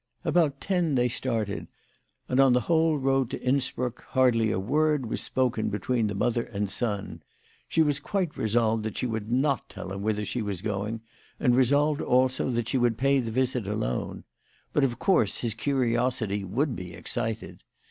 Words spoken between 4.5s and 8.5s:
word was spoken between the mother and son. She was quite